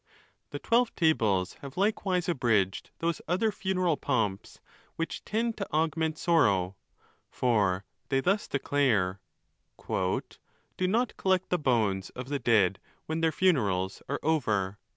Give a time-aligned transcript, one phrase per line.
[0.49, 4.59] The Twelve Tables have likewise abridged those other funeral pomps
[4.95, 6.75] which tend to augment sorrow.
[7.29, 9.19] For they thus declare,—"
[9.77, 10.35] Do
[10.87, 14.79] not collect the bones of the dead, when their funerals are over."